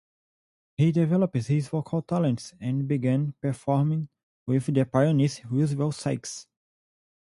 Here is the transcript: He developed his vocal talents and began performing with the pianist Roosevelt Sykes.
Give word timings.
He 0.77 0.91
developed 0.91 1.35
his 1.35 1.67
vocal 1.67 2.01
talents 2.01 2.55
and 2.59 2.87
began 2.87 3.35
performing 3.39 4.09
with 4.47 4.65
the 4.73 4.83
pianist 4.83 5.45
Roosevelt 5.45 5.93
Sykes. 5.93 6.47